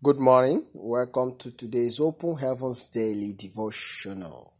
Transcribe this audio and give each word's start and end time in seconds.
Good 0.00 0.20
morning. 0.20 0.64
Welcome 0.74 1.36
to 1.38 1.50
today's 1.50 1.98
Open 1.98 2.36
Heavens 2.36 2.86
Daily 2.86 3.34
Devotional. 3.36 4.54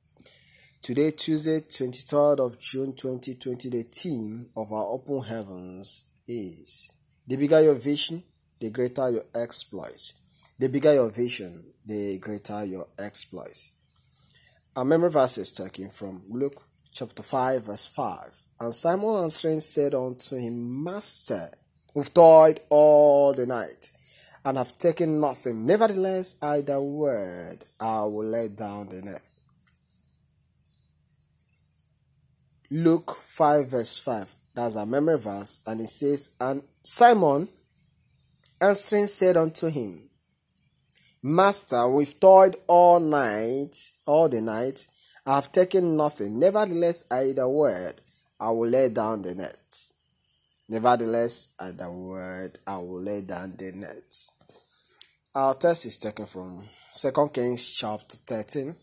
Today, 0.83 1.13
Tuesday, 1.13 1.61
23rd 1.61 2.41
of 2.41 2.59
June 2.59 2.93
2020, 2.93 3.69
the 3.71 3.83
theme 3.83 4.51
of 4.57 4.73
our 4.73 4.87
Open 4.87 5.23
Heavens 5.23 6.07
is 6.27 6.91
The 7.25 7.37
bigger 7.37 7.61
your 7.61 7.77
vision, 7.77 8.25
the 8.59 8.71
greater 8.71 9.11
your 9.11 9.27
exploits. 9.33 10.15
The 10.59 10.69
bigger 10.69 10.95
your 10.95 11.11
vision, 11.11 11.73
the 11.87 12.19
greater 12.19 12.65
your 12.65 12.89
exploits. 12.99 13.75
Our 14.75 14.85
memory 14.85 15.11
verse 15.11 15.39
is 15.39 15.53
taken 15.53 15.89
from 15.89 16.23
Luke 16.29 16.61
chapter 16.91 17.23
5, 17.23 17.63
verse 17.63 17.87
5. 17.87 18.47
And 18.59 18.75
Simon 18.75 19.23
answering 19.23 19.61
said 19.61 19.95
unto 19.95 20.35
him, 20.35 20.83
Master, 20.83 21.53
we've 21.95 22.13
toiled 22.13 22.59
all 22.71 23.33
the 23.35 23.47
night 23.47 23.93
and 24.45 24.59
have 24.59 24.79
taken 24.79 25.21
nothing. 25.21 25.67
Nevertheless, 25.67 26.37
I 26.43 26.61
the 26.61 26.81
word 26.81 27.65
I 27.81 28.01
will 28.03 28.27
lay 28.27 28.49
down 28.49 28.87
the 28.87 29.03
net. 29.03 29.27
Luke 32.71 33.15
5 33.15 33.69
verse 33.69 33.99
5. 33.99 34.37
That's 34.55 34.75
a 34.75 34.85
memory 34.85 35.19
verse, 35.19 35.61
and 35.67 35.81
it 35.81 35.89
says, 35.89 36.31
And 36.41 36.63
Simon 36.83 37.49
answering 38.61 39.07
said 39.07 39.37
unto 39.37 39.69
him, 39.69 40.11
Master, 41.23 41.89
we've 41.89 42.19
toiled 42.19 42.57
all 42.67 43.01
night, 43.01 43.75
all 44.07 44.29
the 44.29 44.41
night, 44.41 44.87
I 45.27 45.35
have 45.35 45.53
taken 45.53 45.97
nothing. 45.97 46.39
Nevertheless, 46.39 47.05
I 47.11 47.33
the 47.33 47.49
word 47.49 48.01
I 48.41 48.51
will 48.51 48.69
lay 48.69 48.89
down 48.89 49.23
the 49.23 49.35
net. 49.35 49.59
Nevertheless, 50.69 51.49
at 51.59 51.79
the 51.79 51.91
word 51.91 52.59
I 52.67 52.77
will 52.77 53.01
lay 53.01 53.23
down 53.23 53.55
the 53.57 53.73
net. 53.73 54.15
Our 55.35 55.55
text 55.55 55.87
is 55.87 55.99
taken 55.99 56.27
from 56.27 56.69
2 56.95 57.31
Kings 57.33 57.71
chapter 57.71 58.17
13, 58.27 58.75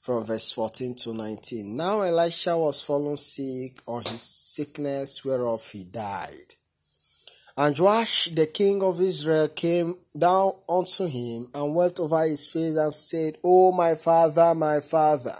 from 0.00 0.24
verse 0.24 0.52
14 0.52 0.94
to 0.96 1.14
19. 1.14 1.76
Now 1.76 2.02
Elisha 2.02 2.56
was 2.56 2.82
fallen 2.82 3.16
sick 3.16 3.80
on 3.86 4.02
his 4.02 4.22
sickness, 4.22 5.24
whereof 5.24 5.64
he 5.70 5.84
died. 5.84 6.54
And 7.56 7.78
Joash 7.78 8.26
the 8.26 8.46
king 8.46 8.82
of 8.82 9.00
Israel 9.00 9.48
came 9.48 9.96
down 10.16 10.52
unto 10.68 11.06
him 11.06 11.48
and 11.52 11.74
wept 11.74 12.00
over 12.00 12.24
his 12.24 12.46
face 12.46 12.76
and 12.76 12.94
said, 12.94 13.38
O 13.44 13.72
my 13.72 13.94
father, 13.94 14.54
my 14.54 14.80
father, 14.80 15.38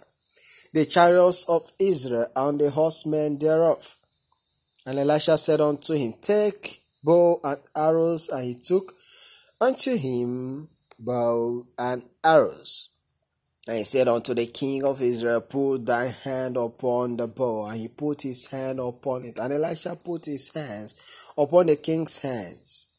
the 0.73 0.85
chariots 0.85 1.45
of 1.49 1.71
Israel 1.79 2.27
and 2.35 2.61
the 2.61 2.71
horsemen 2.71 3.39
thereof. 3.39 3.99
And 4.85 4.99
Elisha 4.99 5.39
said 5.39 5.61
unto 5.61 5.95
him, 5.95 6.15
Take 6.21 6.81
bow 7.05 7.41
and 7.45 7.61
arrows, 7.77 8.29
and 8.29 8.45
he 8.45 8.55
took 8.55 8.95
unto 9.61 9.97
him 9.97 10.69
bow 10.99 11.65
and 11.79 12.03
arrows. 12.25 12.91
And 13.69 13.79
he 13.79 13.85
said 13.85 14.09
unto 14.09 14.35
the 14.35 14.47
king 14.47 14.83
of 14.83 15.01
Israel, 15.01 15.41
Put 15.41 15.87
thy 15.87 16.07
hand 16.07 16.57
upon 16.57 17.17
the 17.17 17.29
bow. 17.29 17.67
And 17.67 17.79
he 17.79 17.89
put 17.89 18.23
his 18.23 18.49
hand 18.49 18.81
upon 18.81 19.25
it. 19.25 19.39
And 19.39 19.53
Elisha 19.53 19.95
put 19.95 20.27
his 20.27 20.53
hands 20.53 21.31
upon 21.39 21.67
the 21.67 21.77
king's 21.77 22.19
hands. 22.19 22.91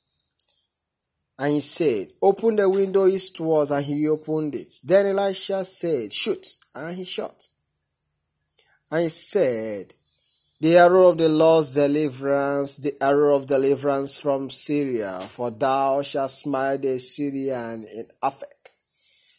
And 1.37 1.53
he 1.53 1.59
said, 1.59 2.13
Open 2.21 2.55
the 2.55 2.69
window 2.69 3.07
eastwards. 3.07 3.71
And 3.71 3.85
he 3.85 4.07
opened 4.07 4.55
it. 4.55 4.71
Then 4.85 5.07
Elisha 5.07 5.65
said, 5.65 6.13
Shoot. 6.13 6.47
And 6.73 6.95
he 6.95 7.03
shot. 7.03 7.49
And 8.89 9.03
he 9.03 9.09
said, 9.09 9.93
the 10.59 10.77
arrow 10.77 11.09
of 11.09 11.17
the 11.17 11.29
Lord's 11.29 11.75
deliverance, 11.75 12.77
the 12.77 12.95
arrow 13.01 13.35
of 13.35 13.47
deliverance 13.47 14.17
from 14.19 14.49
Syria, 14.49 15.19
for 15.21 15.51
thou 15.51 16.01
shalt 16.01 16.31
smite 16.31 16.83
the 16.83 16.99
Syrian 16.99 17.85
in 17.85 18.05
Aphek, 18.21 18.71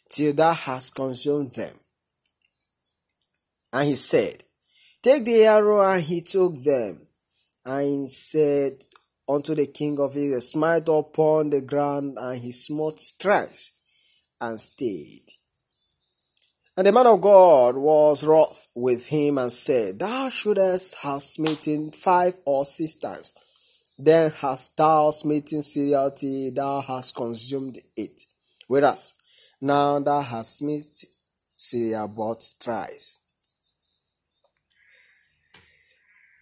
till 0.09 0.33
thou 0.33 0.53
hast 0.53 0.95
consumed 0.95 1.51
them. 1.51 1.73
And 3.73 3.89
he 3.89 3.95
said, 3.95 4.43
Take 5.01 5.25
the 5.25 5.43
arrow, 5.45 5.81
and 5.81 6.03
he 6.03 6.21
took 6.21 6.55
them. 6.63 7.07
And 7.65 8.03
he 8.03 8.07
said 8.07 8.73
unto 9.27 9.55
the 9.55 9.67
king 9.67 9.99
of 9.99 10.15
Israel, 10.15 10.41
Smite 10.41 10.87
upon 10.87 11.49
the 11.49 11.61
ground, 11.61 12.17
and 12.19 12.39
he 12.41 12.51
smote 12.51 12.99
thrice, 13.19 13.73
and 14.39 14.59
stayed. 14.59 15.25
And 16.77 16.85
the 16.85 16.91
man 16.91 17.07
of 17.07 17.21
God 17.21 17.77
was 17.77 18.25
wroth 18.25 18.67
with 18.75 19.07
him 19.07 19.37
and 19.37 19.51
said, 19.51 19.99
Thou 19.99 20.27
shouldest 20.27 20.97
have 21.03 21.21
smitten 21.21 21.91
five 21.91 22.35
or 22.45 22.65
six 22.65 22.95
times. 22.95 23.33
Then 23.97 24.31
hast 24.31 24.75
thou 24.75 25.09
smitten 25.11 25.61
Syria 25.61 26.09
thou 26.53 26.81
hast 26.81 27.15
consumed 27.15 27.77
it. 27.95 28.21
Whereas 28.67 29.13
now 29.61 29.99
thou 29.99 30.19
hast 30.19 30.57
smitten 30.57 31.09
Syria 31.55 32.07
but 32.07 32.43
thrice. 32.59 33.19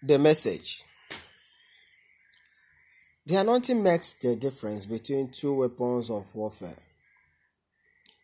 The 0.01 0.17
message. 0.17 0.83
The 3.27 3.35
anointing 3.35 3.81
makes 3.81 4.15
the 4.15 4.35
difference 4.35 4.87
between 4.87 5.29
two 5.31 5.53
weapons 5.53 6.09
of 6.09 6.33
warfare. 6.33 6.75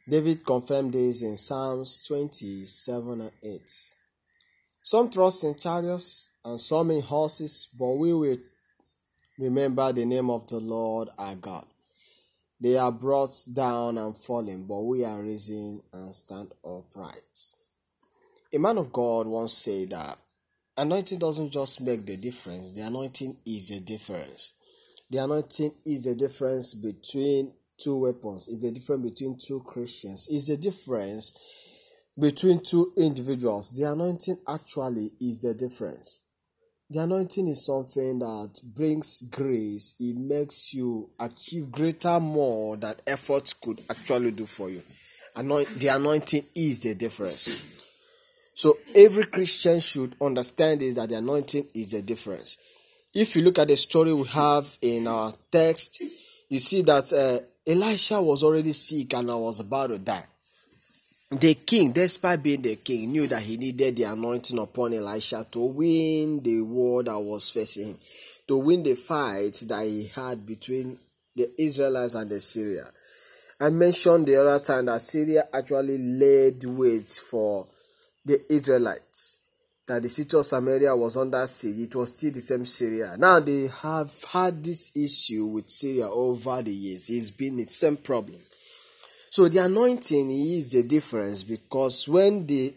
David 0.09 0.43
confirmed 0.43 0.93
this 0.93 1.21
in 1.21 1.37
Psalms 1.37 2.01
27 2.07 3.21
and 3.21 3.31
8. 3.43 3.61
Some 4.81 5.11
trust 5.11 5.43
in 5.43 5.53
chariots 5.53 6.29
and 6.43 6.59
some 6.59 6.89
in 6.89 7.03
horses, 7.03 7.67
but 7.77 7.93
we 7.93 8.11
will 8.11 8.37
remember 9.37 9.93
the 9.93 10.05
name 10.05 10.31
of 10.31 10.47
the 10.47 10.59
Lord 10.59 11.09
our 11.15 11.35
God. 11.35 11.67
They 12.59 12.75
are 12.75 12.91
brought 12.91 13.35
down 13.53 13.99
and 13.99 14.17
fallen, 14.17 14.63
but 14.63 14.79
we 14.79 15.05
are 15.05 15.21
risen 15.21 15.83
and 15.93 16.15
stand 16.15 16.53
upright. 16.65 17.49
A 18.51 18.57
man 18.57 18.79
of 18.79 18.91
God 18.91 19.27
once 19.27 19.53
said 19.53 19.91
that 19.91 20.17
anointing 20.75 21.19
doesn't 21.19 21.51
just 21.51 21.81
make 21.81 22.03
the 22.07 22.17
difference, 22.17 22.73
the 22.73 22.81
anointing 22.81 23.37
is 23.45 23.69
the 23.69 23.79
difference. 23.79 24.53
The 25.11 25.19
anointing 25.19 25.73
is 25.85 26.05
the 26.05 26.15
difference 26.15 26.73
between 26.73 27.53
two 27.81 27.97
weapons. 27.97 28.47
Is 28.47 28.61
the 28.61 28.71
difference 28.71 29.09
between 29.09 29.37
two 29.37 29.61
Christians. 29.65 30.27
Is 30.29 30.47
the 30.47 30.57
difference 30.57 31.33
between 32.19 32.59
two 32.59 32.91
individuals. 32.97 33.71
The 33.71 33.91
anointing 33.91 34.37
actually 34.47 35.11
is 35.21 35.39
the 35.39 35.53
difference. 35.53 36.23
The 36.89 36.99
anointing 37.03 37.47
is 37.47 37.65
something 37.65 38.19
that 38.19 38.59
brings 38.63 39.21
grace. 39.29 39.95
It 39.99 40.17
makes 40.17 40.73
you 40.73 41.11
achieve 41.19 41.71
greater 41.71 42.19
more 42.19 42.77
than 42.77 42.95
efforts 43.05 43.53
could 43.53 43.79
actually 43.89 44.31
do 44.31 44.45
for 44.45 44.69
you. 44.69 44.81
Anoint, 45.35 45.67
the 45.79 45.89
anointing 45.89 46.45
is 46.55 46.83
the 46.83 46.95
difference. 46.95 47.85
So 48.55 48.79
every 48.95 49.25
Christian 49.25 49.79
should 49.79 50.15
understand 50.19 50.81
is 50.81 50.95
that 50.95 51.09
the 51.09 51.15
anointing 51.15 51.67
is 51.75 51.91
the 51.91 52.01
difference. 52.01 52.57
If 53.13 53.35
you 53.35 53.43
look 53.43 53.59
at 53.59 53.67
the 53.67 53.75
story 53.75 54.11
we 54.11 54.27
have 54.27 54.77
in 54.81 55.07
our 55.07 55.31
text, 55.51 56.01
you 56.49 56.59
see 56.59 56.81
that 56.81 57.13
uh, 57.13 57.45
Elisha 57.71 58.21
was 58.21 58.43
already 58.43 58.73
sick 58.73 59.13
and 59.13 59.29
I 59.29 59.35
was 59.35 59.59
about 59.59 59.87
to 59.87 59.99
die. 59.99 60.25
The 61.31 61.53
king, 61.53 61.91
despite 61.91 62.41
being 62.41 62.63
the 62.63 62.75
king, 62.77 63.11
knew 63.11 63.27
that 63.27 63.43
he 63.43 63.57
needed 63.57 63.95
the 63.95 64.03
anointing 64.05 64.57
upon 64.57 64.95
Elisha 64.95 65.45
to 65.51 65.59
win 65.59 66.41
the 66.41 66.61
war 66.61 67.03
that 67.03 67.19
was 67.19 67.51
facing 67.51 67.89
him, 67.89 67.99
to 68.47 68.57
win 68.57 68.81
the 68.81 68.95
fight 68.95 69.63
that 69.67 69.85
he 69.85 70.07
had 70.07 70.43
between 70.43 70.97
the 71.35 71.49
Israelites 71.61 72.15
and 72.15 72.31
the 72.31 72.39
Syria. 72.39 72.87
I 73.61 73.69
mentioned 73.69 74.25
the 74.25 74.37
other 74.37 74.63
time 74.63 74.87
that 74.87 75.01
Syria 75.01 75.43
actually 75.53 75.99
laid 75.99 76.63
wait 76.63 77.11
for 77.29 77.67
the 78.25 78.41
Israelites 78.51 79.37
that 79.89 80.03
the 80.03 80.09
city 80.09 80.37
of 80.37 80.45
Samaria 80.45 80.95
was 80.95 81.17
under 81.17 81.45
siege, 81.47 81.87
it 81.87 81.95
was 81.95 82.15
still 82.15 82.31
the 82.31 82.39
same 82.39 82.63
Syria. 82.63 83.15
Now 83.17 83.39
they 83.39 83.67
have 83.81 84.13
had 84.31 84.63
this 84.63 84.91
issue 84.95 85.47
with 85.47 85.67
Syria 85.67 86.07
over 86.07 86.61
the 86.61 86.71
years. 86.71 87.09
It's 87.09 87.31
been 87.31 87.57
the 87.57 87.65
same 87.65 87.97
problem. 87.97 88.39
So 89.31 89.47
the 89.47 89.65
anointing 89.65 90.29
is 90.29 90.71
the 90.71 90.83
difference 90.83 91.43
because 91.43 92.07
when 92.07 92.45
the 92.45 92.75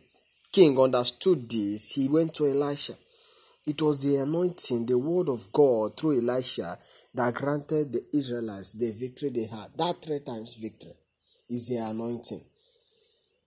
king 0.50 0.78
understood 0.80 1.50
this, 1.50 1.92
he 1.92 2.08
went 2.08 2.34
to 2.34 2.46
Elisha. 2.48 2.94
It 3.66 3.80
was 3.80 4.02
the 4.02 4.16
anointing, 4.16 4.86
the 4.86 4.98
word 4.98 5.28
of 5.28 5.52
God 5.52 5.96
through 5.96 6.18
Elisha 6.18 6.78
that 7.14 7.34
granted 7.34 7.92
the 7.92 8.04
Israelites 8.16 8.72
the 8.72 8.90
victory 8.90 9.28
they 9.28 9.44
had. 9.44 9.68
That 9.76 10.02
three 10.02 10.20
times 10.20 10.54
victory 10.54 10.94
is 11.48 11.68
the 11.68 11.76
anointing. 11.76 12.40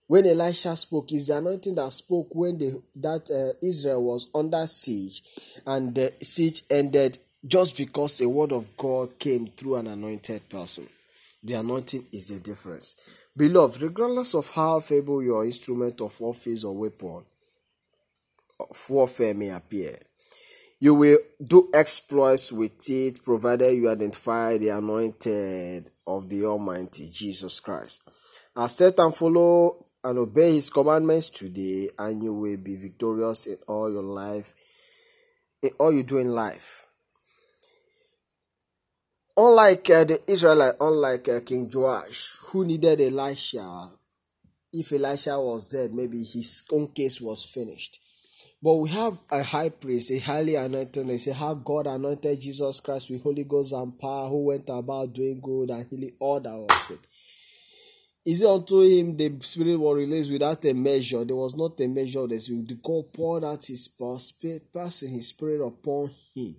When 0.06 0.26
Elisha 0.26 0.76
spoke, 0.76 1.12
is 1.12 1.26
the 1.26 1.38
anointing 1.38 1.74
that 1.74 1.92
spoke 1.92 2.28
when 2.34 2.58
the, 2.58 2.80
that 2.96 3.30
uh, 3.30 3.58
Israel 3.66 4.04
was 4.04 4.28
under 4.34 4.66
siege 4.66 5.22
and 5.66 5.94
the 5.94 6.12
siege 6.22 6.62
ended 6.70 7.18
just 7.44 7.76
because 7.76 8.20
a 8.20 8.28
word 8.28 8.52
of 8.52 8.76
God 8.76 9.18
came 9.18 9.46
through 9.48 9.76
an 9.76 9.88
anointed 9.88 10.48
person. 10.48 10.86
The 11.42 11.54
anointing 11.54 12.06
is 12.12 12.28
the 12.28 12.40
difference. 12.40 12.96
Beloved, 13.36 13.82
regardless 13.82 14.34
of 14.34 14.50
how 14.50 14.80
feeble 14.80 15.22
your 15.22 15.44
instrument 15.44 16.00
of 16.00 16.20
office 16.20 16.64
or 16.64 16.74
weapon 16.74 17.24
of 18.58 18.90
warfare 18.90 19.34
may 19.34 19.50
appear, 19.50 19.98
You 20.78 20.94
will 20.94 21.18
do 21.42 21.70
exploits 21.72 22.52
with 22.52 22.90
it 22.90 23.24
provided 23.24 23.72
you 23.72 23.88
identify 23.88 24.58
the 24.58 24.68
anointed 24.68 25.90
of 26.06 26.28
the 26.28 26.44
Almighty 26.44 27.08
Jesus 27.08 27.60
Christ. 27.60 28.02
Accept 28.54 28.98
and 28.98 29.14
follow 29.14 29.85
and 30.06 30.18
obey 30.18 30.54
His 30.54 30.70
commandments 30.70 31.28
today, 31.28 31.90
and 31.98 32.22
you 32.22 32.32
will 32.32 32.56
be 32.56 32.76
victorious 32.76 33.46
in 33.46 33.58
all 33.66 33.92
your 33.92 34.04
life, 34.04 34.54
in 35.60 35.70
all 35.78 35.92
you 35.92 36.04
do 36.04 36.18
in 36.18 36.28
life. 36.28 36.86
Unlike 39.36 39.90
uh, 39.90 40.04
the 40.04 40.30
Israelite, 40.30 40.74
unlike 40.80 41.28
uh, 41.28 41.40
King 41.40 41.68
Joash, 41.72 42.38
who 42.46 42.64
needed 42.64 43.00
Elisha, 43.00 43.90
if 44.72 44.92
Elisha 44.92 45.40
was 45.40 45.68
dead, 45.68 45.92
maybe 45.92 46.22
his 46.22 46.62
own 46.72 46.86
case 46.88 47.20
was 47.20 47.42
finished. 47.44 47.98
But 48.62 48.76
we 48.76 48.90
have 48.90 49.18
a 49.30 49.42
high 49.42 49.70
priest, 49.70 50.12
a 50.12 50.18
highly 50.18 50.54
anointed, 50.54 51.06
they 51.06 51.18
say 51.18 51.32
how 51.32 51.54
God 51.54 51.88
anointed 51.88 52.40
Jesus 52.40 52.78
Christ 52.80 53.10
with 53.10 53.24
Holy 53.24 53.44
Ghost 53.44 53.72
and 53.72 53.98
power, 53.98 54.28
who 54.28 54.44
went 54.44 54.68
about 54.68 55.12
doing 55.12 55.40
good 55.42 55.70
and 55.70 55.84
healing 55.90 56.12
all 56.20 56.40
that 56.40 56.54
was 56.54 56.86
sick. 56.86 57.00
Is 58.26 58.42
it 58.42 58.48
unto 58.48 58.80
him 58.80 59.16
the 59.16 59.38
Spirit 59.42 59.76
was 59.76 59.96
released 59.96 60.32
without 60.32 60.64
a 60.64 60.74
measure? 60.74 61.24
There 61.24 61.36
was 61.36 61.54
not 61.54 61.80
a 61.80 61.86
measure 61.86 62.18
of 62.18 62.30
the 62.30 62.40
Spirit. 62.40 62.66
The 62.66 62.74
God 62.74 63.12
poured 63.12 63.44
out 63.44 63.64
his 63.64 63.86
power, 63.86 64.18
passing 64.74 65.10
his 65.10 65.28
Spirit 65.28 65.64
upon 65.64 66.10
him. 66.34 66.56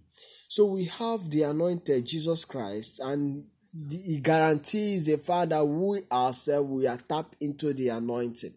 So 0.47 0.67
we 0.67 0.85
have 0.85 1.29
the 1.29 1.43
anointed 1.43 2.05
Jesus 2.05 2.45
Christ, 2.45 3.01
and 3.03 3.47
he 3.91 4.21
guarantees 4.21 5.07
the 5.07 5.17
fact 5.17 5.49
that 5.49 5.65
we 5.65 6.03
ourselves 6.09 6.69
we 6.69 6.87
are 6.87 6.97
tapped 6.97 7.35
into 7.41 7.73
the 7.73 7.89
anointing. 7.89 8.53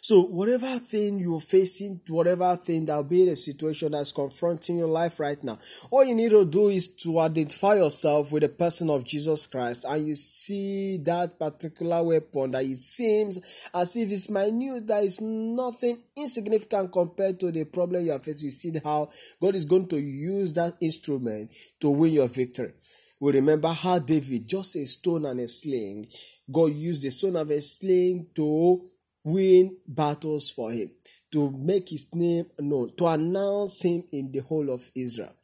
So, 0.00 0.22
whatever 0.22 0.78
thing 0.78 1.18
you're 1.18 1.40
facing, 1.40 2.00
whatever 2.08 2.56
thing 2.56 2.84
that'll 2.84 3.04
be 3.04 3.24
the 3.24 3.36
situation 3.36 3.92
that's 3.92 4.12
confronting 4.12 4.78
your 4.78 4.88
life 4.88 5.20
right 5.20 5.42
now, 5.42 5.58
all 5.90 6.04
you 6.04 6.14
need 6.14 6.30
to 6.30 6.44
do 6.44 6.68
is 6.68 6.88
to 6.96 7.20
identify 7.20 7.74
yourself 7.74 8.32
with 8.32 8.42
the 8.42 8.48
person 8.48 8.90
of 8.90 9.04
Jesus 9.04 9.46
Christ 9.46 9.84
and 9.88 10.06
you 10.06 10.14
see 10.14 10.98
that 11.04 11.38
particular 11.38 12.02
weapon 12.02 12.52
that 12.52 12.64
it 12.64 12.76
seems 12.76 13.38
as 13.72 13.96
if 13.96 14.10
it's 14.10 14.30
minute, 14.30 14.86
that 14.86 15.04
is 15.04 15.20
nothing 15.20 16.02
insignificant 16.16 16.92
compared 16.92 17.40
to 17.40 17.50
the 17.50 17.64
problem 17.64 18.04
you 18.04 18.12
are 18.12 18.18
facing. 18.18 18.44
You 18.44 18.50
see 18.50 18.72
how 18.82 19.08
God 19.40 19.54
is 19.54 19.64
going 19.64 19.88
to 19.88 19.96
use 19.96 20.52
that 20.54 20.74
instrument 20.80 21.50
to 21.80 21.90
win 21.90 22.12
your 22.12 22.28
victory. 22.28 22.72
We 23.20 23.32
remember 23.32 23.68
how 23.68 24.00
David, 24.00 24.48
just 24.48 24.76
a 24.76 24.84
stone 24.84 25.24
and 25.24 25.40
a 25.40 25.48
sling, 25.48 26.08
God 26.50 26.72
used 26.72 27.02
the 27.02 27.10
stone 27.10 27.36
of 27.36 27.50
a 27.50 27.60
sling 27.60 28.26
to 28.34 28.82
win 29.24 29.76
battles 29.88 30.50
for 30.50 30.70
him, 30.70 30.90
to 31.32 31.50
make 31.50 31.88
his 31.88 32.06
name 32.14 32.44
known, 32.60 32.94
to 32.96 33.06
announce 33.06 33.82
him 33.82 34.04
in 34.12 34.30
the 34.30 34.40
whole 34.40 34.70
of 34.70 34.90
Israel. 34.94 35.34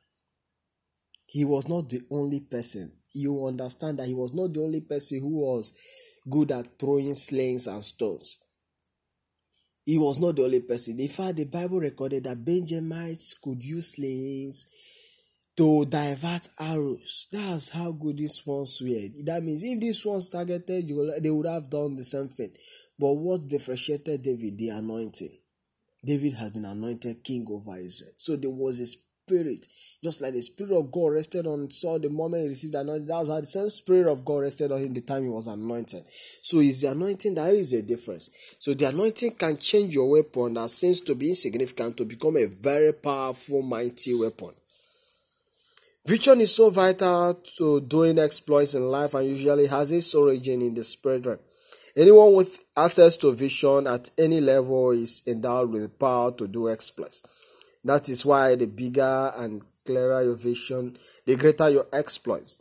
He 1.27 1.45
was 1.45 1.69
not 1.69 1.89
the 1.89 2.03
only 2.11 2.41
person. 2.41 2.93
You 3.13 3.47
understand 3.47 3.99
that 3.99 4.07
he 4.07 4.15
was 4.15 4.35
not 4.35 4.53
the 4.53 4.63
only 4.63 4.83
person 4.83 5.21
who 5.21 5.41
was 5.41 5.73
good 6.29 6.53
at 6.53 6.79
throwing 6.79 7.15
slings 7.15 7.67
and 7.67 7.85
stones. 7.85 8.39
He 9.85 9.97
was 9.97 10.21
not 10.21 10.37
the 10.37 10.45
only 10.45 10.61
person. 10.61 11.01
In 11.01 11.09
fact, 11.09 11.37
the 11.37 11.45
Bible 11.45 11.81
recorded 11.81 12.25
that 12.25 12.45
Benjamites 12.45 13.35
could 13.43 13.63
use 13.63 13.95
slings 13.95 14.69
to 15.57 15.85
divert 15.87 16.49
arrows. 16.59 17.27
That's 17.33 17.71
how 17.71 17.91
good 17.93 18.19
these 18.19 18.43
ones 18.47 18.81
were. 18.81 19.09
That 19.25 19.43
means 19.43 19.63
if 19.65 19.81
these 19.81 20.05
ones 20.05 20.31
targeted, 20.31 20.89
they 21.23 21.31
would 21.31 21.47
have 21.47 21.71
done 21.71 21.97
the 21.97 22.05
same 22.05 22.29
thing. 22.29 22.53
But 23.01 23.15
what 23.15 23.49
differentiated 23.49 24.23
David? 24.23 24.59
The 24.59 24.69
anointing. 24.69 25.33
David 26.05 26.35
has 26.35 26.51
been 26.51 26.67
anointed 26.67 27.25
king 27.25 27.47
over 27.51 27.79
Israel. 27.79 28.13
So 28.15 28.37
there 28.37 28.51
was 28.51 28.79
a 28.79 28.87
spirit, 28.87 29.67
just 30.05 30.21
like 30.21 30.35
the 30.35 30.43
spirit 30.43 30.79
of 30.79 30.93
God 30.93 31.15
rested 31.15 31.47
on 31.47 31.71
Saul 31.71 31.99
the 31.99 32.11
moment 32.11 32.43
he 32.43 32.49
received 32.49 32.75
the 32.75 32.81
anointing. 32.81 33.07
That's 33.07 33.31
how 33.31 33.41
the 33.41 33.47
same 33.47 33.71
spirit 33.71 34.11
of 34.11 34.23
God 34.23 34.43
rested 34.43 34.71
on 34.71 34.81
him 34.81 34.93
the 34.93 35.01
time 35.01 35.23
he 35.23 35.31
was 35.31 35.47
anointed. 35.47 36.05
So 36.43 36.59
it's 36.59 36.83
the 36.83 36.91
anointing 36.91 37.35
that 37.37 37.55
is 37.55 37.73
a 37.73 37.81
difference. 37.81 38.57
So 38.59 38.75
the 38.75 38.89
anointing 38.89 39.33
can 39.33 39.57
change 39.57 39.95
your 39.95 40.11
weapon 40.11 40.55
that 40.55 40.69
seems 40.69 41.01
to 41.03 41.15
be 41.15 41.31
insignificant 41.31 41.97
to 41.97 42.05
become 42.05 42.37
a 42.37 42.47
very 42.47 42.93
powerful, 42.93 43.63
mighty 43.63 44.15
weapon. 44.15 44.51
Vision 46.05 46.41
is 46.43 46.55
so 46.55 46.69
vital 46.69 47.35
to 47.57 47.81
doing 47.81 48.19
exploits 48.19 48.75
in 48.75 48.83
life 48.83 49.15
and 49.15 49.27
usually 49.27 49.67
has 49.67 49.91
its 49.91 50.15
origin 50.15 50.61
in 50.61 50.75
the 50.75 50.85
spirit 50.85 51.25
realm. 51.25 51.39
Anyone 51.97 52.35
with 52.35 52.61
access 52.77 53.17
to 53.19 53.33
vision 53.33 53.87
at 53.87 54.11
any 54.17 54.41
level 54.41 54.91
is 54.93 55.23
endowed 55.27 55.73
with 55.73 55.83
the 55.83 55.89
power 55.89 56.33
to 56.33 56.47
do 56.47 56.71
exploits. 56.71 57.23
That 57.85 58.09
is 58.09 58.25
why 58.25 58.55
the 58.55 58.67
bigger 58.67 59.33
and 59.37 59.63
clearer 59.85 60.23
your 60.23 60.35
vision, 60.35 60.97
the 61.27 61.37
greater 61.37 61.69
your 61.69 61.87
exploits. 61.93 62.59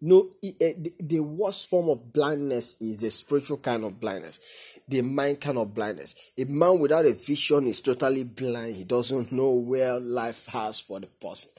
No, 0.00 0.30
eh, 0.42 0.74
the 1.00 1.20
worst 1.20 1.68
form 1.68 1.88
of 1.88 2.12
blindness 2.12 2.76
is 2.80 3.00
the 3.00 3.10
spiritual 3.10 3.56
kind 3.56 3.84
of 3.84 3.98
blindness, 3.98 4.38
the 4.86 5.02
mind 5.02 5.40
kind 5.40 5.58
of 5.58 5.74
blindness. 5.74 6.14
A 6.36 6.44
man 6.44 6.78
without 6.78 7.06
a 7.06 7.12
vision 7.12 7.66
is 7.66 7.80
totally 7.80 8.24
blind. 8.24 8.76
He 8.76 8.84
doesn't 8.84 9.32
know 9.32 9.50
where 9.50 9.98
life 9.98 10.46
has 10.46 10.78
for 10.78 11.00
the 11.00 11.06
person. 11.06 11.50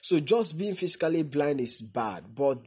So 0.00 0.20
just 0.20 0.56
being 0.56 0.74
physically 0.74 1.24
blind 1.24 1.60
is 1.60 1.80
bad, 1.80 2.24
but 2.34 2.58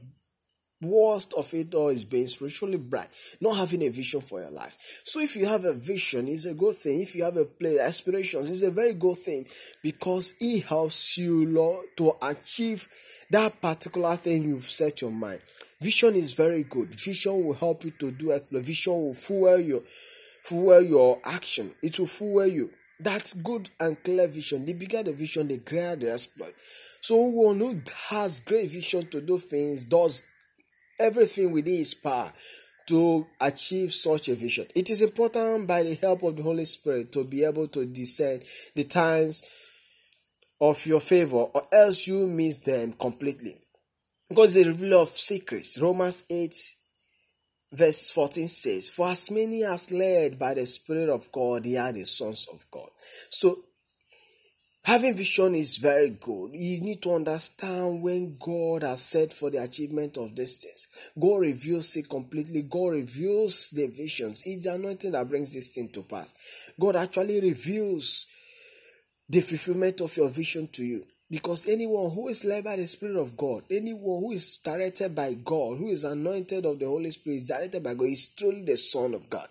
worst 0.81 1.33
of 1.33 1.54
it 1.54 1.74
all 1.74 1.89
is 1.89 2.04
being 2.04 2.28
spiritually 2.28 2.78
blind, 2.78 3.10
not 3.39 3.57
having 3.57 3.83
a 3.83 3.89
vision 3.89 4.22
for 4.22 4.42
your 4.42 4.51
life. 4.51 5.01
So 5.04 5.19
if 5.19 5.36
you 5.36 5.45
have 5.45 5.66
a 5.66 5.74
vision, 5.74 6.28
it's 6.28 6.45
a 6.45 6.54
good 6.54 6.75
thing. 6.75 7.01
If 7.01 7.16
you 7.16 7.24
have 7.24 7.38
a 7.38 7.45
play 7.45 7.80
aspirations, 7.80 8.50
it's 8.50 8.63
a 8.63 8.72
very 8.72 8.94
good 8.94 9.18
thing 9.18 9.45
because 9.81 10.33
it 10.39 10.66
helps 10.66 11.18
you 11.18 11.48
Lord, 11.48 11.86
to 11.98 12.16
achieve 12.22 12.88
that 13.30 13.62
particular 13.62 14.16
thing 14.16 14.44
you've 14.44 14.69
set 14.69 15.01
your 15.01 15.12
mind. 15.12 15.42
Vision 15.81 16.16
is 16.16 16.33
very 16.33 16.63
good. 16.63 16.89
Vision 17.00 17.45
will 17.45 17.54
help 17.54 17.83
you 17.83 17.92
to 17.92 18.12
do 18.12 18.31
it. 18.31 18.48
Vision 18.51 18.94
will 18.94 19.13
fuel 19.13 19.60
your 19.60 19.81
fuel 20.44 20.81
your 20.81 21.19
action. 21.24 21.72
It 21.81 21.98
will 22.00 22.07
fuel 22.07 22.48
you. 22.48 22.72
That's 23.00 23.33
good 23.33 23.69
and 23.80 24.01
clear 24.04 24.28
vision. 24.28 24.66
The 24.66 24.74
bigger 24.74 25.01
the 25.01 25.13
vision, 25.13 25.48
the 25.48 25.57
greater 25.57 25.95
the 25.95 26.12
exploit. 26.12 26.54
So 27.01 27.16
one 27.16 27.60
who 27.60 27.81
has 28.10 28.42
great 28.42 28.69
vision 28.69 29.07
to 29.07 29.22
do 29.22 29.39
things 29.39 29.83
does 29.86 30.24
everything 31.01 31.51
within 31.51 31.75
his 31.75 31.94
power 31.94 32.31
to 32.88 33.27
achieve 33.39 33.94
such 33.94 34.30
a 34.30 34.36
vision. 34.36 34.68
It 34.75 34.89
is 34.89 35.01
important 35.01 35.68
by 35.68 35.83
the 35.83 35.95
help 35.95 36.24
of 36.24 36.36
the 36.36 36.44
Holy 36.44 36.65
Spirit 36.65 37.12
to 37.13 37.24
be 37.24 37.44
able 37.44 37.68
to 37.69 37.86
discern 37.86 38.42
the 38.75 38.83
times 38.83 39.44
of 40.59 40.86
your 40.86 41.00
favor, 41.00 41.38
or 41.38 41.63
else 41.71 42.07
you 42.07 42.27
miss 42.27 42.59
them 42.59 42.94
completely. 42.94 43.57
Because 44.30 44.53
the 44.53 44.63
reveal 44.65 45.01
of 45.01 45.09
secrets, 45.09 45.80
Romans 45.81 46.24
8, 46.30 46.56
verse 47.73 48.11
14 48.11 48.47
says, 48.47 48.90
For 48.90 49.09
as 49.09 49.31
many 49.31 49.64
as 49.64 49.92
led 49.92 50.37
by 50.37 50.54
the 50.54 50.66
Spirit 50.66 51.09
of 51.09 51.31
God, 51.31 51.64
they 51.64 51.78
are 51.78 51.92
the 51.92 52.06
sons 52.06 52.47
of 52.54 52.66
God. 52.69 52.90
So 53.30 53.59
Having 54.83 55.14
vision 55.16 55.56
is 55.56 55.78
very 55.78 56.09
good. 56.09 56.52
You 56.54 56.81
need 56.81 57.04
to 57.04 57.14
understand 57.14 58.02
when 58.02 58.35
God 58.40 58.81
has 58.81 59.04
said 59.04 59.31
for 59.31 59.52
the 59.52 59.61
achievement 59.61 60.18
of 60.18 60.35
these 60.35 60.56
things. 60.56 60.88
God 61.19 61.42
reveals 61.42 61.95
it 61.97 62.09
completely. 62.09 62.64
God 62.64 62.94
reveals 62.94 63.69
the 63.69 63.88
visions. 63.88 64.42
It's 64.44 64.66
the 64.66 64.73
anointing 64.73 65.11
that 65.11 65.30
brings 65.30 65.54
this 65.54 65.69
thing 65.69 65.90
to 65.90 66.02
pass. 66.02 66.33
God 66.80 66.95
actually 66.95 67.40
reveals 67.42 68.26
the 69.30 69.42
fulfillment 69.42 70.02
of 70.02 70.18
your 70.18 70.30
vision 70.30 70.68
to 70.69 70.83
you. 70.83 71.04
Because 71.30 71.69
anyone 71.69 72.11
who 72.11 72.28
is 72.28 72.44
led 72.44 72.66
by 72.66 72.76
the 72.76 72.85
Spirit 72.85 73.16
of 73.16 73.38
God, 73.38 73.64
anyone 73.71 74.19
who 74.19 74.31
is 74.33 74.57
directed 74.57 75.16
by 75.16 75.33
God, 75.35 75.78
who 75.78 75.88
is 75.88 76.04
anointed 76.04 76.66
of 76.66 76.80
the 76.80 76.85
Holy 76.85 77.11
Spirit, 77.11 77.38
is 77.38 77.47
directed 77.47 77.83
by 77.83 77.94
God, 77.94 78.07
is 78.07 78.30
truly 78.30 78.64
the 78.64 78.76
Son 78.76 79.14
of 79.14 79.30
God. 79.30 79.47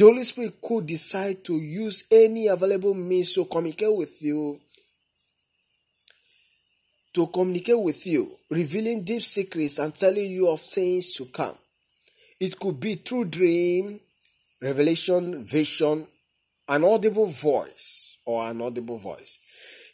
The 0.00 0.06
Holy 0.06 0.22
Spirit 0.22 0.62
could 0.62 0.86
decide 0.86 1.44
to 1.44 1.56
use 1.56 2.04
any 2.10 2.46
available 2.46 2.94
means 2.94 3.34
to 3.34 3.44
communicate 3.44 3.94
with 3.94 4.22
you, 4.22 4.58
to 7.12 7.26
communicate 7.26 7.78
with 7.78 8.06
you, 8.06 8.32
revealing 8.48 9.02
deep 9.04 9.20
secrets 9.20 9.78
and 9.78 9.94
telling 9.94 10.24
you 10.24 10.48
of 10.48 10.62
things 10.62 11.10
to 11.16 11.26
come. 11.26 11.54
It 12.40 12.58
could 12.58 12.80
be 12.80 12.94
through 12.94 13.26
dream, 13.26 14.00
revelation, 14.62 15.44
vision, 15.44 16.06
an 16.66 16.82
audible 16.82 17.26
voice 17.26 18.16
or 18.24 18.48
an 18.48 18.62
audible 18.62 18.96
voice. 18.96 19.38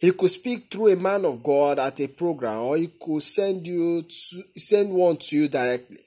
He 0.01 0.13
could 0.13 0.31
speak 0.31 0.71
through 0.71 0.93
a 0.93 0.97
man 0.97 1.25
of 1.25 1.43
God 1.43 1.81
at 1.81 1.99
a 1.99 2.07
program, 2.07 2.61
or 2.61 2.77
he 2.77 2.93
could 3.01 3.25
send 3.25 3.67
you 3.67 4.03
to, 4.03 4.45
send 4.57 4.93
one 4.93 5.17
to 5.17 5.37
you 5.37 5.49
directly. 5.49 6.06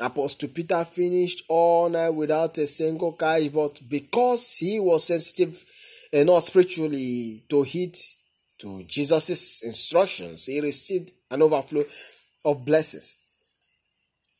Apostle 0.00 0.48
Peter 0.48 0.84
finished 0.84 1.44
all 1.48 1.88
night 1.90 2.10
without 2.10 2.56
a 2.58 2.66
single 2.66 3.12
catch, 3.12 3.52
but 3.52 3.80
because 3.88 4.56
he 4.56 4.80
was 4.80 5.04
sensitive 5.04 5.64
enough 6.12 6.44
spiritually 6.44 7.44
to 7.48 7.62
heed 7.62 7.96
to 8.58 8.82
Jesus' 8.84 9.62
instructions, 9.62 10.46
he 10.46 10.60
received 10.60 11.12
an 11.30 11.42
overflow 11.42 11.84
of 12.44 12.64
blessings. 12.64 13.18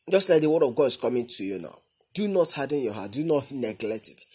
Just 0.09 0.29
like 0.29 0.41
the 0.41 0.49
word 0.49 0.63
of 0.63 0.75
God 0.75 0.85
is 0.85 0.97
coming 0.97 1.27
to 1.27 1.43
you 1.43 1.59
now. 1.59 1.77
Do 2.13 2.27
not 2.27 2.51
harden 2.51 2.81
your 2.81 2.93
heart. 2.93 3.11
Do 3.11 3.23
not 3.23 3.49
neglect 3.51 4.09
it. 4.09 4.25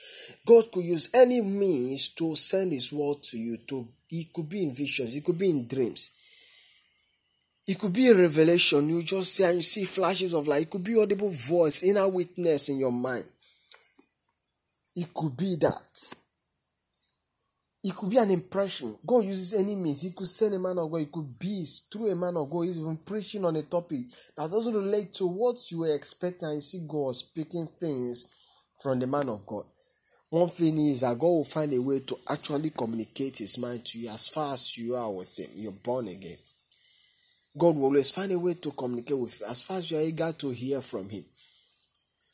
God 0.47 0.73
could 0.73 0.85
use 0.85 1.11
any 1.12 1.40
means 1.42 2.09
to 2.11 2.35
send 2.35 2.73
His 2.73 2.90
word 2.92 3.23
to 3.25 3.38
you. 3.38 3.59
To 3.68 3.88
it 4.11 4.33
could 4.33 4.49
be 4.49 4.64
in 4.64 4.73
visions. 4.73 5.14
It 5.14 5.25
could 5.25 5.38
be 5.38 5.50
in 5.50 5.66
dreams. 5.66 6.11
It 7.66 7.80
could 7.80 7.92
be 7.92 8.08
a 8.08 8.14
revelation. 8.14 8.88
You 8.88 9.02
just 9.02 9.35
see 9.35 9.42
and 9.44 9.56
you 9.56 9.62
see 9.62 9.85
flashes 9.85 10.32
of 10.35 10.46
light. 10.46 10.62
It 10.62 10.70
could 10.70 10.85
be 10.85 10.99
audible 10.99 11.30
voice, 11.30 11.82
inner 11.82 12.06
witness 12.08 12.68
in 12.68 12.78
your 12.78 12.92
mind. 12.92 13.25
It 14.94 15.12
could 15.12 15.37
be 15.37 15.56
that. 15.56 16.14
It 17.82 17.94
could 17.94 18.11
be 18.11 18.18
an 18.18 18.30
impression. 18.30 18.96
God 19.06 19.25
uses 19.25 19.54
any 19.54 19.75
means. 19.76 20.02
He 20.02 20.11
could 20.11 20.28
send 20.28 20.54
a 20.54 20.58
man 20.58 20.78
of 20.78 20.90
God. 20.90 21.02
It 21.02 21.12
could 21.12 21.38
be 21.38 21.64
through 21.92 22.11
a 22.11 22.16
man 22.16 22.37
of 22.37 22.50
God. 22.50 22.62
He's 22.62 22.78
even 22.78 22.96
preaching 22.96 23.44
on 23.44 23.56
a 23.56 23.62
topic 23.62 24.06
that 24.37 24.50
doesn't 24.50 24.75
relate 24.75 25.12
to 25.14 25.26
what 25.26 25.56
you 25.70 25.78
were 25.80 25.94
expecting. 25.94 26.49
And 26.49 26.56
you 26.56 26.61
see 26.61 26.85
God 26.87 27.14
speaking 27.14 27.66
things 27.66 28.26
from 28.82 28.99
the 28.99 29.06
man 29.06 29.28
of 29.28 29.44
God. 29.46 29.64
One 30.30 30.49
thing 30.49 30.78
is 30.78 31.02
that 31.02 31.18
God 31.18 31.28
will 31.28 31.44
find 31.44 31.73
a 31.75 31.78
way 31.78 32.00
to 32.00 32.18
actually 32.28 32.70
communicate 32.70 33.38
His 33.38 33.58
mind 33.58 33.85
to 33.87 33.99
you 34.00 34.11
as 34.11 34.28
far 34.28 34.54
as 34.54 34.76
you 34.76 34.96
are 34.96 35.11
with 35.11 35.38
Him. 35.38 35.50
You're 35.54 35.73
born 35.73 36.08
again. 36.08 36.38
God 37.56 37.76
will 37.76 37.84
always 37.84 38.10
find 38.10 38.32
a 38.32 38.38
way 38.38 38.54
to 38.54 38.70
communicate 38.72 39.18
with 39.18 39.40
you 39.40 39.46
as 39.46 39.62
far 39.62 39.78
as 39.78 39.90
you 39.90 39.98
are 39.98 40.02
eager 40.02 40.32
to 40.32 40.50
hear 40.50 40.80
from 40.80 41.08
Him. 41.08 41.25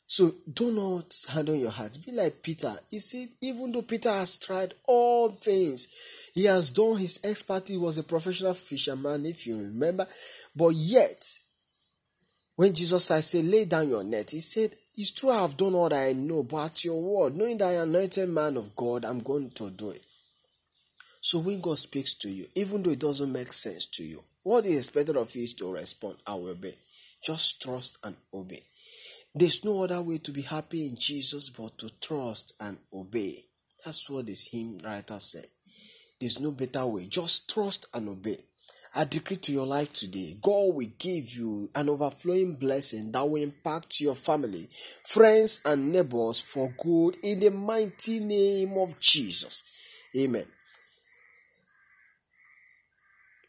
So 0.05 0.31
do 0.53 0.71
not 0.71 1.05
harden 1.29 1.59
your 1.59 1.71
heart. 1.71 1.97
Be 2.05 2.11
like 2.11 2.43
Peter. 2.43 2.75
He 2.91 2.99
said, 2.99 3.29
even 3.41 3.71
though 3.71 3.81
Peter 3.81 4.11
has 4.11 4.37
tried 4.37 4.73
all 4.85 5.29
things, 5.29 5.87
he 6.35 6.43
has 6.45 6.69
done 6.69 6.97
his 6.97 7.19
expertise, 7.23 7.69
He 7.69 7.77
was 7.77 7.97
a 7.97 8.03
professional 8.03 8.53
fisherman, 8.53 9.25
if 9.25 9.47
you 9.47 9.57
remember. 9.57 10.05
But 10.55 10.69
yet, 10.75 11.23
when 12.55 12.73
Jesus 12.73 13.05
said, 13.05 13.45
lay 13.45 13.65
down 13.65 13.89
your 13.89 14.03
net, 14.03 14.29
he 14.29 14.39
said, 14.39 14.75
It's 14.95 15.09
true, 15.09 15.31
I 15.31 15.41
have 15.41 15.57
done 15.57 15.73
all 15.73 15.89
that 15.89 16.07
I 16.07 16.13
know, 16.13 16.43
but 16.43 16.85
your 16.85 17.01
word, 17.01 17.35
knowing 17.35 17.57
that 17.57 17.69
I 17.69 17.73
am 17.81 17.89
anointed 17.89 18.29
man 18.29 18.57
of 18.57 18.75
God, 18.75 19.05
I'm 19.05 19.19
going 19.19 19.49
to 19.51 19.71
do 19.71 19.89
it. 19.91 20.03
So 21.25 21.39
when 21.39 21.61
God 21.61 21.79
speaks 21.79 22.13
to 22.15 22.29
you, 22.29 22.47
even 22.53 22.83
though 22.83 22.89
it 22.89 22.99
doesn't 22.99 23.31
make 23.31 23.53
sense 23.53 23.85
to 23.85 24.03
you, 24.03 24.21
what 24.43 24.65
is 24.65 24.75
expected 24.75 25.15
of 25.15 25.33
you 25.33 25.43
is 25.43 25.53
to 25.53 25.71
respond, 25.71 26.17
I 26.27 26.33
will 26.33 26.49
obey. 26.49 26.75
Just 27.23 27.61
trust 27.61 27.97
and 28.03 28.17
obey. 28.33 28.61
There's 29.33 29.63
no 29.63 29.85
other 29.85 30.01
way 30.01 30.17
to 30.17 30.31
be 30.31 30.41
happy 30.41 30.85
in 30.85 30.97
Jesus 30.99 31.49
but 31.49 31.77
to 31.77 31.89
trust 32.01 32.55
and 32.59 32.77
obey. 32.93 33.37
That's 33.85 34.09
what 34.09 34.25
this 34.25 34.49
hymn 34.51 34.79
writer 34.83 35.17
said. 35.17 35.45
There's 36.19 36.41
no 36.41 36.51
better 36.51 36.85
way. 36.85 37.05
Just 37.05 37.49
trust 37.49 37.87
and 37.93 38.09
obey. 38.09 38.39
I 38.93 39.05
decree 39.05 39.37
to 39.37 39.53
your 39.53 39.65
life 39.65 39.93
today, 39.93 40.35
God 40.41 40.75
will 40.75 40.89
give 40.99 41.33
you 41.33 41.69
an 41.73 41.87
overflowing 41.87 42.55
blessing 42.55 43.13
that 43.13 43.27
will 43.27 43.41
impact 43.41 44.01
your 44.01 44.15
family, 44.15 44.67
friends, 45.05 45.61
and 45.63 45.93
neighbors 45.93 46.41
for 46.41 46.73
good 46.83 47.15
in 47.23 47.39
the 47.39 47.49
mighty 47.49 48.19
name 48.19 48.77
of 48.77 48.99
Jesus. 48.99 49.63
Amen. 50.17 50.45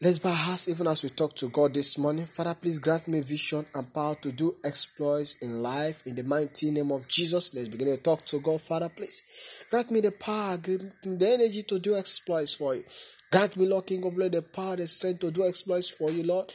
Let's 0.01 0.19
bow 0.19 0.33
hearts 0.33 0.67
even 0.67 0.87
as 0.87 1.03
we 1.03 1.09
talk 1.09 1.33
to 1.35 1.47
God 1.47 1.73
this 1.73 1.97
morning. 1.97 2.25
Father, 2.25 2.53
please 2.53 2.79
grant 2.79 3.07
me 3.07 3.21
vision 3.21 3.65
and 3.73 3.93
power 3.93 4.13
to 4.15 4.33
do 4.33 4.53
exploits 4.65 5.37
in 5.41 5.63
life 5.63 6.03
in 6.05 6.15
the 6.15 6.23
mighty 6.23 6.69
name 6.69 6.91
of 6.91 7.07
Jesus. 7.07 7.53
Let's 7.53 7.69
begin 7.69 7.87
to 7.87 7.97
talk 7.97 8.25
to 8.25 8.41
God. 8.41 8.59
Father, 8.59 8.89
please 8.89 9.63
grant 9.71 9.91
me 9.91 10.01
the 10.01 10.11
power, 10.11 10.57
the 10.57 10.91
energy 11.05 11.63
to 11.63 11.79
do 11.79 11.95
exploits 11.95 12.55
for 12.55 12.75
you. 12.75 12.83
Grant 13.31 13.55
me, 13.55 13.67
Lord 13.67 13.85
King 13.85 14.03
of 14.03 14.17
Lord, 14.17 14.33
the 14.33 14.41
power, 14.41 14.75
the 14.75 14.85
strength 14.85 15.21
to 15.21 15.31
do 15.31 15.47
exploits 15.47 15.89
for 15.89 16.11
you, 16.11 16.23
Lord. 16.23 16.51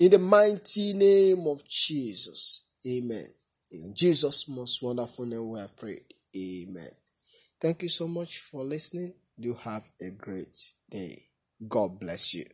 In 0.00 0.10
the 0.10 0.18
mighty 0.18 0.94
name 0.94 1.46
of 1.46 1.68
Jesus. 1.68 2.64
Amen. 2.86 3.26
In 3.70 3.92
Jesus' 3.94 4.48
most 4.48 4.82
wonderful 4.82 5.26
name 5.26 5.50
we 5.50 5.60
have 5.60 5.76
prayed. 5.76 6.04
Amen. 6.34 6.90
Thank 7.60 7.82
you 7.82 7.90
so 7.90 8.08
much 8.08 8.38
for 8.38 8.64
listening. 8.64 9.12
Do 9.38 9.52
have 9.62 9.90
a 10.00 10.08
great 10.08 10.56
day. 10.90 11.26
God 11.68 12.00
bless 12.00 12.32
you. 12.32 12.46